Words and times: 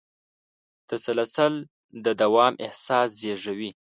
تسلسل 0.89 1.53
د 2.03 2.05
دوام 2.21 2.53
احساس 2.65 3.09
زېږوي. 3.21 3.71